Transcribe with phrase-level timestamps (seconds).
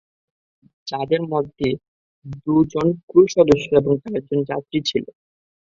[0.87, 1.67] যাদের মধ্যে
[2.45, 5.05] দুজন ক্রু সদস্য এবং চারজন যাত্রী ছিল।